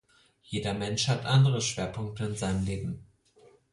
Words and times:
Jeder 0.41 0.73
Mensch 0.73 1.07
hat 1.09 1.25
andere 1.27 1.61
Schwerpunkte 1.61 2.25
in 2.25 2.35
seinem 2.35 2.65
Leben. 2.65 3.05